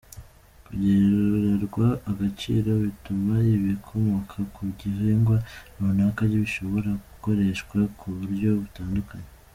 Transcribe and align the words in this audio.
Kongererwa 0.65 1.87
agaciro 2.11 2.71
bituma 2.83 3.35
ibikomoka 3.55 4.37
ku 4.55 4.63
gihingwa 4.79 5.37
runaka 5.77 6.21
bishobora 6.43 6.89
gukoreshwa 7.03 7.77
ku 7.99 8.07
buryo 8.17 8.49
butandukanye. 8.61 9.29